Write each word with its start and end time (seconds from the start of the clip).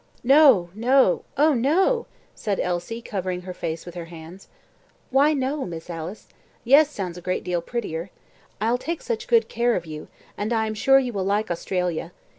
"No, 0.23 0.71
no 0.73 1.25
oh, 1.37 1.53
no!" 1.53 2.07
said 2.33 2.59
Elsie, 2.59 3.03
covering 3.03 3.41
her 3.41 3.53
face 3.53 3.85
with 3.85 3.93
her 3.93 4.05
hands. 4.05 4.47
"Why 5.11 5.33
'No,' 5.33 5.63
Miss 5.63 5.91
Alice? 5.91 6.27
'Yes' 6.63 6.89
sounds 6.89 7.19
a 7.19 7.21
great 7.21 7.43
deal 7.43 7.61
prettier. 7.61 8.09
I'll 8.59 8.79
take 8.79 9.03
such 9.03 9.27
good 9.27 9.47
care 9.47 9.75
of 9.75 9.85
you, 9.85 10.07
and 10.39 10.51
I 10.53 10.65
am 10.65 10.73
sure 10.73 10.97
you 10.97 11.13
will 11.13 11.23
like 11.25 11.51
Australia. 11.51 12.13